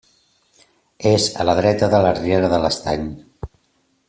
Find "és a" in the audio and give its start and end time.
1.09-1.47